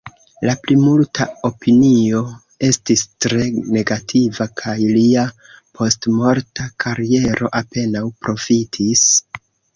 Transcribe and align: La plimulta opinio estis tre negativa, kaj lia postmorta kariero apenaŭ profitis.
La 0.49 0.53
plimulta 0.67 1.25
opinio 1.49 2.21
estis 2.69 3.03
tre 3.25 3.41
negativa, 3.75 4.49
kaj 4.63 4.75
lia 4.97 5.27
postmorta 5.81 6.67
kariero 6.87 7.53
apenaŭ 7.63 8.05
profitis. 8.25 9.07